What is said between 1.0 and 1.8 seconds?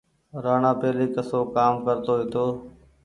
ڪسو ڪآم